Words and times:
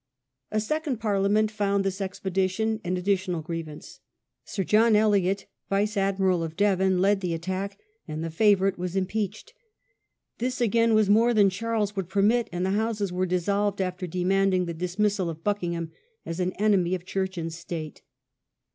A 0.49 0.59
second 0.59 0.97
Parliament 0.99 1.51
found 1.51 1.83
this 1.83 2.01
expedition 2.01 2.81
an 2.83 2.95
addi 2.97 3.13
tional 3.13 3.43
grievance. 3.43 3.99
Sir 4.43 4.63
John 4.63 4.95
Eliot, 4.95 5.45
Vice 5.69 5.95
admiral 5.95 6.41
of 6.41 6.57
Devon, 6.57 6.93
Parliament 6.93 7.17
^^^ 7.19 7.21
the 7.21 7.35
attack, 7.35 7.79
and 8.07 8.23
the 8.23 8.31
favourite 8.31 8.79
was 8.79 8.95
im 8.95 9.03
of 9.03 9.13
1626. 9.13 9.51
peached. 9.51 10.33
This, 10.39 10.59
again, 10.59 10.95
was 10.95 11.07
more 11.07 11.35
than 11.35 11.51
Charles 11.51 11.95
would 11.95 12.09
permit, 12.09 12.49
and 12.51 12.65
the 12.65 12.71
Houses 12.71 13.13
were 13.13 13.27
dissolved 13.27 13.79
after 13.79 14.07
de 14.07 14.23
manding 14.25 14.65
the 14.65 14.73
dismissal 14.73 15.29
of 15.29 15.43
Buckingham 15.43 15.91
as 16.25 16.39
an 16.39 16.53
enemy 16.53 16.95
of 16.95 17.05
church 17.05 17.37
and 17.37 17.53
state. 17.53 18.01